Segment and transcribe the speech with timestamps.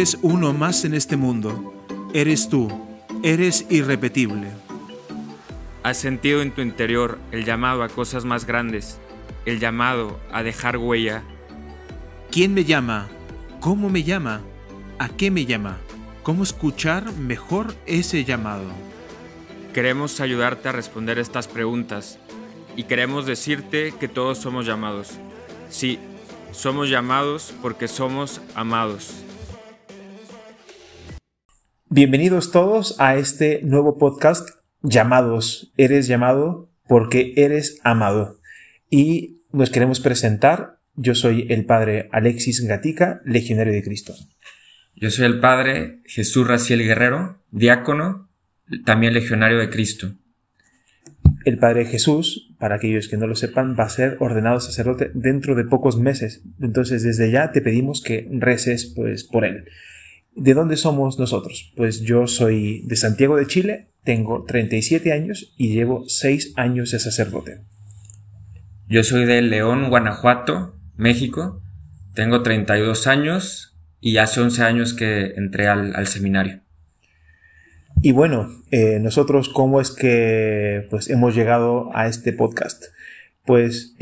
[0.00, 1.74] eres uno más en este mundo.
[2.14, 2.70] Eres tú.
[3.22, 4.48] Eres irrepetible.
[5.82, 8.98] ¿Has sentido en tu interior el llamado a cosas más grandes?
[9.44, 11.22] El llamado a dejar huella.
[12.30, 13.08] ¿Quién me llama?
[13.60, 14.40] ¿Cómo me llama?
[14.98, 15.76] ¿A qué me llama?
[16.22, 18.70] ¿Cómo escuchar mejor ese llamado?
[19.74, 22.18] Queremos ayudarte a responder estas preguntas
[22.74, 25.18] y queremos decirte que todos somos llamados.
[25.68, 25.98] Sí,
[26.52, 29.24] somos llamados porque somos amados.
[31.92, 34.48] Bienvenidos todos a este nuevo podcast
[34.80, 35.72] llamados.
[35.76, 38.38] Eres llamado porque eres amado.
[38.88, 40.78] Y nos queremos presentar.
[40.94, 44.14] Yo soy el padre Alexis Gatica, legionario de Cristo.
[44.94, 48.30] Yo soy el padre Jesús Raciel Guerrero, diácono,
[48.84, 50.14] también legionario de Cristo.
[51.44, 55.56] El Padre Jesús, para aquellos que no lo sepan, va a ser ordenado sacerdote dentro
[55.56, 56.44] de pocos meses.
[56.60, 59.64] Entonces, desde ya te pedimos que reces pues, por él.
[60.40, 61.70] ¿De dónde somos nosotros?
[61.76, 66.98] Pues yo soy de Santiago de Chile, tengo 37 años y llevo 6 años de
[66.98, 67.60] sacerdote.
[68.88, 71.60] Yo soy de León, Guanajuato, México.
[72.14, 76.62] Tengo 32 años y hace 11 años que entré al, al seminario.
[78.00, 82.84] Y bueno, eh, nosotros cómo es que pues hemos llegado a este podcast.
[83.50, 83.96] Pues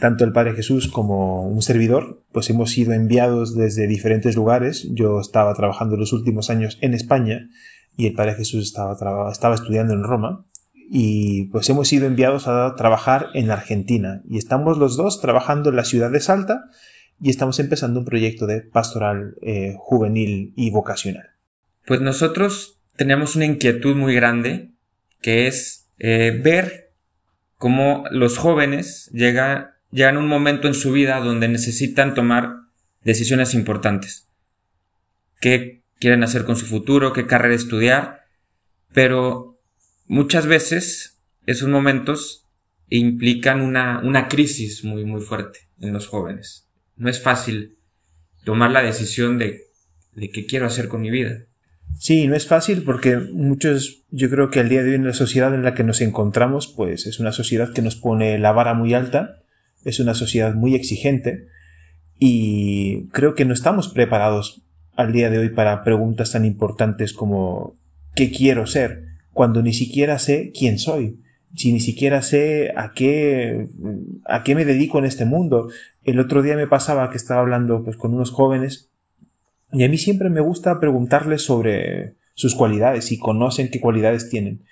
[0.00, 4.86] tanto el Padre Jesús como un servidor, pues hemos sido enviados desde diferentes lugares.
[4.92, 7.50] Yo estaba trabajando los últimos años en España
[7.96, 8.92] y el Padre Jesús estaba,
[9.32, 10.46] estaba estudiando en Roma.
[10.88, 14.22] Y pues hemos sido enviados a trabajar en Argentina.
[14.30, 16.66] Y estamos los dos trabajando en la ciudad de Salta
[17.20, 21.30] y estamos empezando un proyecto de pastoral eh, juvenil y vocacional.
[21.84, 24.70] Pues nosotros tenemos una inquietud muy grande
[25.20, 26.83] que es eh, ver
[27.64, 32.56] cómo los jóvenes llegan, a un momento en su vida donde necesitan tomar
[33.04, 34.28] decisiones importantes.
[35.40, 37.14] ¿Qué quieren hacer con su futuro?
[37.14, 38.26] ¿Qué carrera estudiar?
[38.92, 39.62] Pero
[40.06, 42.44] muchas veces esos momentos
[42.90, 46.68] implican una, una crisis muy, muy fuerte en los jóvenes.
[46.96, 47.78] No es fácil
[48.44, 49.68] tomar la decisión de,
[50.12, 51.46] de qué quiero hacer con mi vida.
[51.98, 55.12] Sí, no es fácil porque muchos, yo creo que al día de hoy en la
[55.12, 58.74] sociedad en la que nos encontramos, pues es una sociedad que nos pone la vara
[58.74, 59.42] muy alta,
[59.84, 61.46] es una sociedad muy exigente
[62.18, 64.62] y creo que no estamos preparados
[64.96, 67.76] al día de hoy para preguntas tan importantes como
[68.14, 69.04] ¿qué quiero ser?
[69.34, 71.20] cuando ni siquiera sé quién soy,
[71.54, 73.68] si ni siquiera sé a qué,
[74.24, 75.68] a qué me dedico en este mundo.
[76.04, 78.90] El otro día me pasaba que estaba hablando pues, con unos jóvenes
[79.74, 84.62] y a mí siempre me gusta preguntarles sobre sus cualidades, si conocen qué cualidades tienen.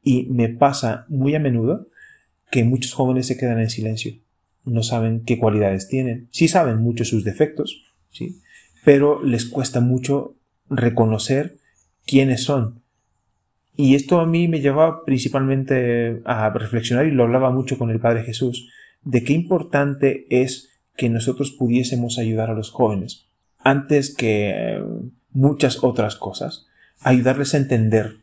[0.00, 1.88] Y me pasa muy a menudo
[2.52, 4.14] que muchos jóvenes se quedan en silencio.
[4.64, 6.28] No saben qué cualidades tienen.
[6.30, 8.40] Sí saben mucho sus defectos, ¿sí?
[8.84, 10.36] Pero les cuesta mucho
[10.70, 11.56] reconocer
[12.06, 12.80] quiénes son.
[13.76, 17.98] Y esto a mí me lleva principalmente a reflexionar, y lo hablaba mucho con el
[17.98, 18.70] Padre Jesús,
[19.02, 23.23] de qué importante es que nosotros pudiésemos ayudar a los jóvenes
[23.64, 24.80] antes que
[25.32, 26.66] muchas otras cosas,
[27.00, 28.18] ayudarles a entender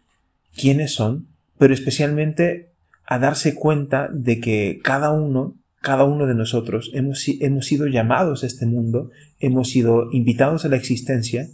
[0.55, 2.71] quiénes son, pero especialmente
[3.05, 8.43] a darse cuenta de que cada uno, cada uno de nosotros hemos, hemos sido llamados
[8.43, 9.09] a este mundo,
[9.39, 11.49] hemos sido invitados a la existencia,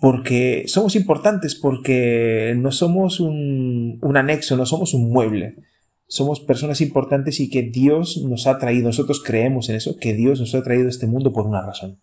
[0.00, 5.56] porque somos importantes, porque no somos un, un anexo, no somos un mueble,
[6.06, 10.40] somos personas importantes y que Dios nos ha traído, nosotros creemos en eso, que Dios
[10.40, 11.98] nos ha traído a este mundo por una razón.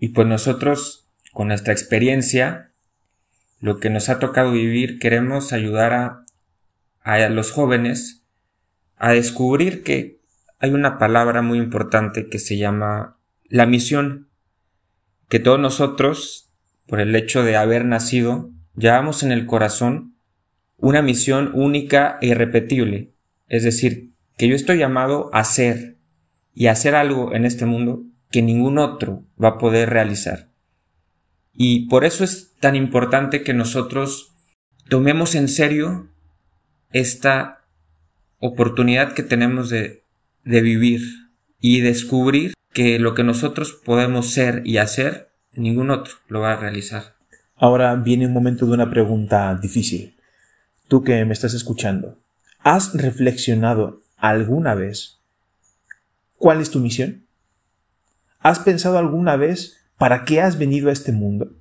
[0.00, 2.70] Y pues nosotros, con nuestra experiencia,
[3.60, 6.24] lo que nos ha tocado vivir, queremos ayudar a,
[7.02, 8.24] a los jóvenes
[8.96, 10.18] a descubrir que
[10.60, 13.16] hay una palabra muy importante que se llama
[13.48, 14.28] la misión,
[15.28, 16.50] que todos nosotros,
[16.86, 20.14] por el hecho de haber nacido, llevamos en el corazón
[20.76, 23.12] una misión única e irrepetible.
[23.48, 25.96] Es decir, que yo estoy llamado a ser
[26.54, 30.48] y a hacer algo en este mundo que ningún otro va a poder realizar.
[31.54, 34.32] Y por eso es tan importante que nosotros
[34.88, 36.08] tomemos en serio
[36.92, 37.64] esta
[38.38, 40.04] oportunidad que tenemos de,
[40.44, 41.00] de vivir
[41.60, 46.56] y descubrir que lo que nosotros podemos ser y hacer, ningún otro lo va a
[46.56, 47.16] realizar.
[47.56, 50.16] Ahora viene un momento de una pregunta difícil.
[50.86, 52.18] Tú que me estás escuchando,
[52.60, 55.18] ¿has reflexionado alguna vez
[56.36, 57.24] cuál es tu misión?
[58.40, 61.56] ¿Has pensado alguna vez para qué has venido a este mundo?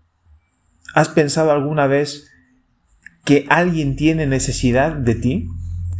[0.94, 2.30] ¿Has pensado alguna vez
[3.26, 5.50] que alguien tiene necesidad de ti?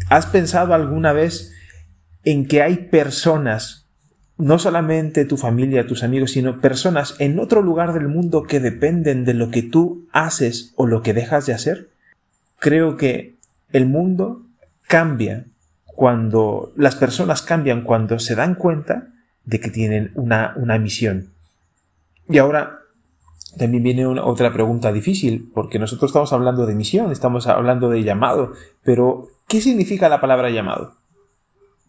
[0.10, 1.52] ¿Has pensado alguna vez
[2.24, 3.88] en que hay personas
[4.38, 9.26] no solamente tu familia, tus amigos, sino personas en otro lugar del mundo que dependen
[9.26, 11.90] de lo que tú haces o lo que dejas de hacer,
[12.60, 13.38] creo que
[13.72, 14.46] el mundo
[14.88, 15.48] cambia
[15.86, 19.08] cuando las personas cambian cuando se dan cuenta
[19.48, 21.32] de que tienen una, una misión.
[22.30, 22.82] Y ahora
[23.58, 28.04] también viene una, otra pregunta difícil, porque nosotros estamos hablando de misión, estamos hablando de
[28.04, 28.52] llamado,
[28.84, 30.96] pero ¿qué significa la palabra llamado?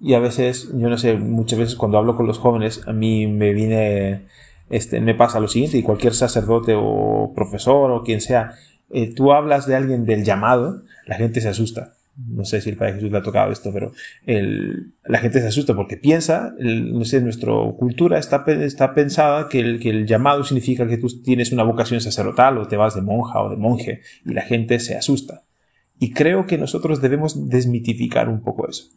[0.01, 3.27] Y a veces, yo no sé, muchas veces cuando hablo con los jóvenes, a mí
[3.27, 4.29] me viene,
[4.71, 8.53] este, me pasa lo siguiente, y cualquier sacerdote o profesor o quien sea,
[8.91, 11.98] eh, tú hablas de alguien del llamado, la gente se asusta.
[12.27, 13.93] No sé si el Padre Jesús le ha tocado esto, pero
[14.27, 19.61] el, la gente se asusta porque piensa, no sé, nuestra cultura está, está pensada que
[19.61, 23.03] el, que el llamado significa que tú tienes una vocación sacerdotal o te vas de
[23.03, 25.45] monja o de monje y la gente se asusta.
[26.01, 28.89] Y creo que nosotros debemos desmitificar un poco eso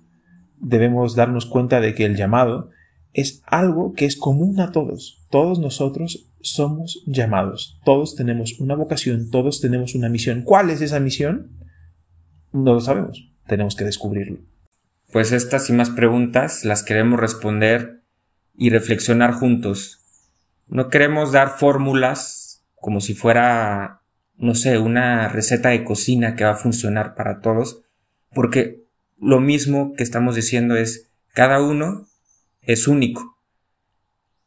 [0.62, 2.70] debemos darnos cuenta de que el llamado
[3.14, 5.26] es algo que es común a todos.
[5.30, 7.80] Todos nosotros somos llamados.
[7.84, 10.44] Todos tenemos una vocación, todos tenemos una misión.
[10.44, 11.52] ¿Cuál es esa misión?
[12.52, 13.30] No lo sabemos.
[13.48, 14.40] Tenemos que descubrirlo.
[15.12, 18.02] Pues estas y más preguntas las queremos responder
[18.56, 20.00] y reflexionar juntos.
[20.68, 24.02] No queremos dar fórmulas como si fuera,
[24.38, 27.82] no sé, una receta de cocina que va a funcionar para todos,
[28.34, 28.86] porque
[29.20, 32.08] lo mismo que estamos diciendo es, cada uno
[32.62, 33.38] es único.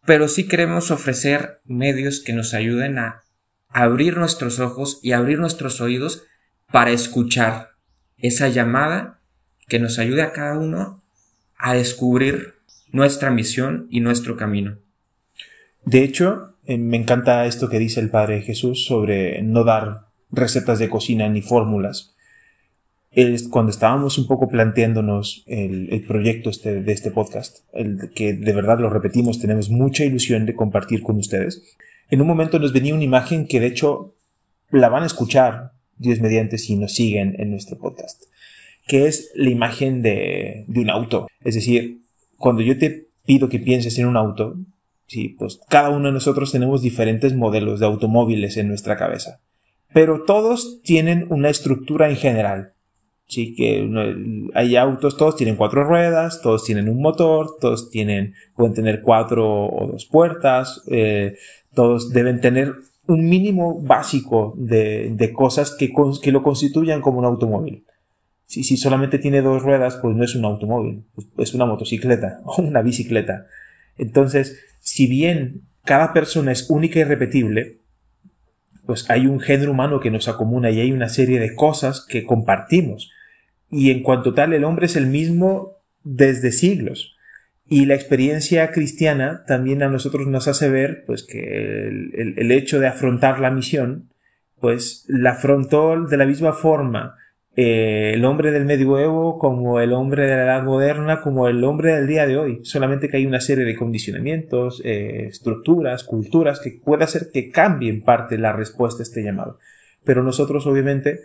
[0.04, 3.22] Pero sí queremos ofrecer medios que nos ayuden a
[3.68, 6.24] abrir nuestros ojos y abrir nuestros oídos
[6.72, 7.73] para escuchar
[8.18, 9.20] esa llamada
[9.68, 11.02] que nos ayude a cada uno
[11.56, 12.54] a descubrir
[12.92, 14.78] nuestra misión y nuestro camino.
[15.84, 20.78] De hecho, eh, me encanta esto que dice el Padre Jesús sobre no dar recetas
[20.78, 22.14] de cocina ni fórmulas,
[23.50, 28.80] cuando estábamos un poco planteándonos el, proyecto este, de este podcast, el que de verdad
[28.80, 31.76] lo repetimos, tenemos mucha ilusión de compartir con ustedes,
[32.10, 34.14] en un momento nos venía una imagen que de hecho
[34.70, 38.22] la van a escuchar, Dios mediante, si nos siguen en nuestro podcast,
[38.86, 41.26] que es la imagen de, un auto.
[41.44, 42.00] Es decir,
[42.36, 44.56] cuando yo te pido que pienses en un auto,
[45.06, 49.40] sí, pues cada uno de nosotros tenemos diferentes modelos de automóviles en nuestra cabeza.
[49.92, 52.72] Pero todos tienen una estructura en general.
[53.26, 53.88] Sí, que
[54.54, 59.66] hay autos, todos tienen cuatro ruedas, todos tienen un motor, todos tienen, pueden tener cuatro
[59.66, 61.36] o dos puertas, eh,
[61.72, 62.74] todos deben tener
[63.06, 65.92] un mínimo básico de, de cosas que,
[66.22, 67.84] que, lo constituyan como un automóvil.
[68.46, 71.04] Si, si solamente tiene dos ruedas, pues no es un automóvil,
[71.38, 73.46] es una motocicleta o una bicicleta.
[73.98, 77.78] Entonces, si bien cada persona es única y repetible,
[78.86, 82.24] pues hay un género humano que nos acomuna y hay una serie de cosas que
[82.24, 83.10] compartimos.
[83.70, 87.13] Y en cuanto tal, el hombre es el mismo desde siglos.
[87.66, 92.78] Y la experiencia cristiana también a nosotros nos hace ver pues, que el, el hecho
[92.78, 94.10] de afrontar la misión,
[94.60, 97.16] pues la afrontó de la misma forma
[97.56, 101.94] eh, el hombre del medioevo como el hombre de la edad moderna como el hombre
[101.94, 102.60] del día de hoy.
[102.64, 108.02] Solamente que hay una serie de condicionamientos, eh, estructuras, culturas que puede hacer que cambien
[108.02, 109.58] parte la respuesta a este llamado.
[110.04, 111.20] Pero nosotros obviamente,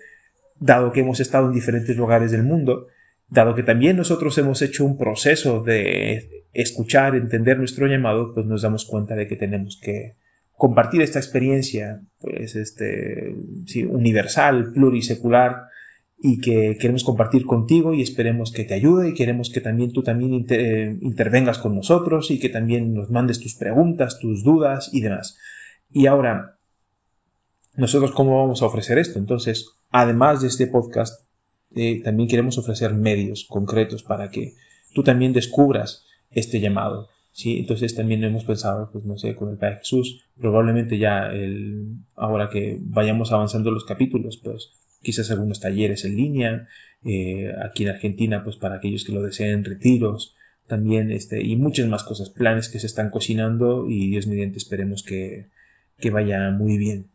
[0.60, 2.88] dado que hemos estado en diferentes lugares del mundo,
[3.30, 8.62] dado que también nosotros hemos hecho un proceso de escuchar, entender nuestro llamado, pues nos
[8.62, 10.16] damos cuenta de que tenemos que
[10.52, 15.70] compartir esta experiencia, pues este, sí, universal, plurisecular,
[16.22, 20.04] y que queremos compartir contigo y esperemos que te ayude y queremos que también tú
[20.04, 25.00] también eh, intervengas con nosotros y que también nos mandes tus preguntas, tus dudas y
[25.00, 25.38] demás.
[25.90, 26.58] Y ahora,
[27.76, 29.18] nosotros cómo vamos a ofrecer esto?
[29.18, 31.26] Entonces, además de este podcast,
[31.76, 34.56] eh, también queremos ofrecer medios concretos para que
[34.94, 37.10] tú también descubras este llamado.
[37.32, 37.60] ¿sí?
[37.60, 42.50] Entonces también hemos pensado, pues no sé, con el Padre Jesús, probablemente ya el, ahora
[42.50, 44.72] que vayamos avanzando los capítulos, pues
[45.02, 46.68] quizás algunos talleres en línea,
[47.06, 50.36] eh, aquí en Argentina, pues para aquellos que lo deseen, retiros,
[50.68, 55.04] también, este, y muchas más cosas, planes que se están cocinando y Dios mediante esperemos
[55.04, 55.48] que,
[55.98, 57.08] que vaya muy bien.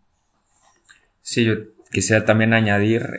[1.23, 1.55] Sí, yo
[1.93, 3.17] quisiera también añadir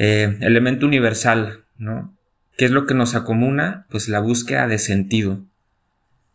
[0.00, 2.16] este elemento universal, ¿no?
[2.56, 3.86] ¿Qué es lo que nos acomuna?
[3.90, 5.44] Pues la búsqueda de sentido.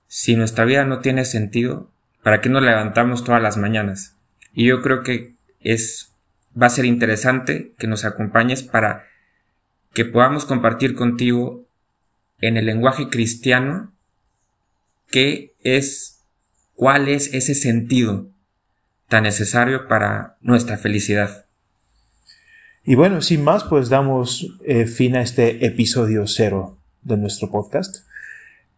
[0.07, 1.89] Si nuestra vida no tiene sentido,
[2.21, 4.15] ¿para qué nos levantamos todas las mañanas?
[4.53, 6.11] Y yo creo que es
[6.61, 9.07] va a ser interesante que nos acompañes para
[9.93, 11.65] que podamos compartir contigo
[12.41, 13.93] en el lenguaje cristiano
[15.09, 16.21] qué es,
[16.75, 18.29] cuál es ese sentido
[19.07, 21.44] tan necesario para nuestra felicidad.
[22.85, 28.05] Y bueno, sin más, pues damos eh, fin a este episodio cero de nuestro podcast.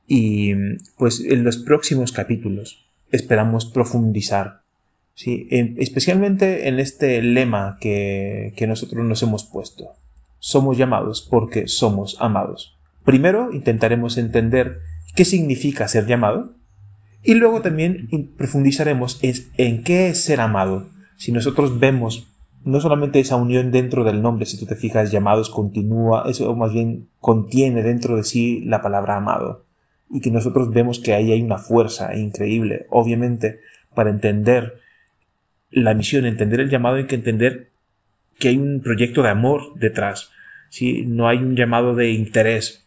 [0.07, 0.53] Y
[0.97, 4.61] pues en los próximos capítulos esperamos profundizar,
[5.13, 5.47] ¿sí?
[5.77, 9.91] especialmente en este lema que, que nosotros nos hemos puesto.
[10.39, 12.77] Somos llamados porque somos amados.
[13.03, 14.79] Primero intentaremos entender
[15.15, 16.53] qué significa ser llamado
[17.23, 20.87] y luego también profundizaremos en qué es ser amado.
[21.17, 22.27] Si nosotros vemos
[22.63, 26.73] no solamente esa unión dentro del nombre, si tú te fijas, llamados continúa, eso más
[26.73, 29.65] bien contiene dentro de sí la palabra amado.
[30.09, 32.87] Y que nosotros vemos que ahí hay una fuerza increíble.
[32.89, 33.59] Obviamente,
[33.93, 34.79] para entender
[35.69, 37.69] la misión, entender el llamado, hay que entender
[38.39, 40.31] que hay un proyecto de amor detrás.
[40.69, 41.03] ¿sí?
[41.05, 42.86] No hay un llamado de interés.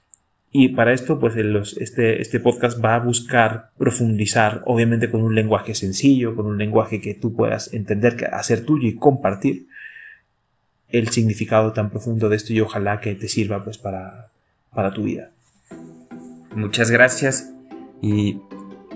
[0.53, 5.75] Y para esto, pues este, este podcast va a buscar profundizar, obviamente con un lenguaje
[5.75, 9.69] sencillo, con un lenguaje que tú puedas entender, hacer tuyo y compartir
[10.89, 14.31] el significado tan profundo de esto y ojalá que te sirva pues para,
[14.75, 15.31] para tu vida.
[16.57, 17.53] Muchas gracias
[18.03, 18.41] y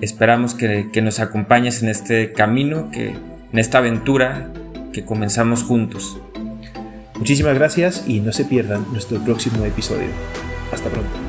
[0.01, 4.53] esperamos que, que nos acompañes en este camino, que, en esta aventura
[4.93, 6.21] que comenzamos juntos.
[7.17, 10.09] Muchísimas gracias y no se pierdan nuestro próximo episodio.
[10.73, 11.24] Hasta pronto.